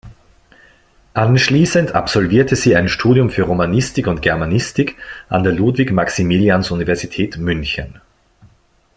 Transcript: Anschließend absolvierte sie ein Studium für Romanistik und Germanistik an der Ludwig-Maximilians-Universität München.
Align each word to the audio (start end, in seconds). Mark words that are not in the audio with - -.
Anschließend 1.13 1.91
absolvierte 1.93 2.55
sie 2.55 2.75
ein 2.75 2.89
Studium 2.89 3.29
für 3.29 3.43
Romanistik 3.43 4.07
und 4.07 4.23
Germanistik 4.23 4.95
an 5.29 5.43
der 5.43 5.53
Ludwig-Maximilians-Universität 5.53 7.37
München. 7.37 8.01